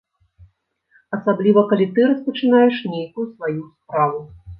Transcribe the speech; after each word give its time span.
Асабліва, 1.17 1.61
калі 1.73 1.85
ты 1.97 2.07
распачынаеш 2.11 2.75
нейкую 2.95 3.25
сваю 3.35 3.59
справу. 3.77 4.19